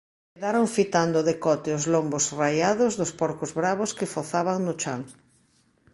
[0.33, 5.01] Quedaron fitando decote os lombos raiados dos porcos bravos que fozaban no chan.